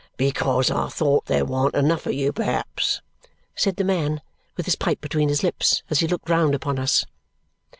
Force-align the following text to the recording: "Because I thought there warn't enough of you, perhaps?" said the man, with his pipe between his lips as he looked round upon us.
"Because 0.17 0.71
I 0.71 0.89
thought 0.89 1.25
there 1.27 1.45
warn't 1.45 1.75
enough 1.75 2.07
of 2.07 2.13
you, 2.13 2.33
perhaps?" 2.33 3.03
said 3.55 3.75
the 3.75 3.83
man, 3.83 4.19
with 4.57 4.65
his 4.65 4.75
pipe 4.75 4.99
between 4.99 5.29
his 5.29 5.43
lips 5.43 5.83
as 5.91 5.99
he 5.99 6.07
looked 6.07 6.27
round 6.27 6.55
upon 6.55 6.79
us. 6.79 7.05